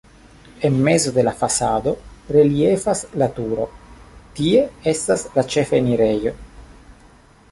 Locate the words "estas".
4.93-5.27